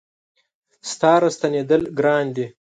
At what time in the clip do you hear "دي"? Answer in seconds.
2.35-2.45